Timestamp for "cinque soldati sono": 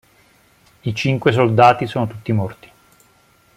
0.95-2.07